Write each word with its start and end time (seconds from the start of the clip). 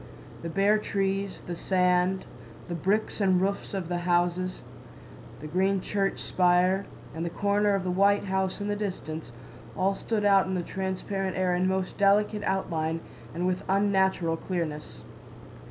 The 0.41 0.49
bare 0.49 0.79
trees, 0.79 1.41
the 1.45 1.55
sand, 1.55 2.25
the 2.67 2.73
bricks 2.73 3.21
and 3.21 3.39
roofs 3.39 3.75
of 3.75 3.87
the 3.87 3.99
houses, 3.99 4.63
the 5.41 5.45
green 5.45 5.79
church 5.79 6.19
spire, 6.23 6.87
and 7.13 7.23
the 7.23 7.29
corners 7.29 7.75
of 7.77 7.83
the 7.83 7.91
white 7.91 8.23
house 8.23 8.59
in 8.59 8.67
the 8.67 8.75
distance, 8.75 9.31
all 9.77 9.93
stood 9.93 10.25
out 10.25 10.47
in 10.47 10.55
the 10.55 10.63
transparent 10.63 11.37
air 11.37 11.53
in 11.53 11.67
most 11.67 11.99
delicate 11.99 12.41
outline 12.45 13.01
and 13.35 13.45
with 13.45 13.61
unnatural 13.69 14.37
clearness. 14.37 15.03